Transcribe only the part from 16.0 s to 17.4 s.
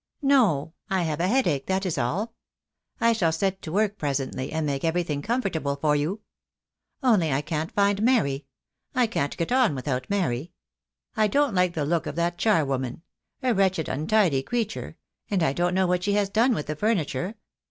she has done with the furniture.